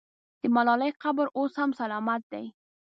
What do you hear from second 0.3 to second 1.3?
د ملالۍ قبر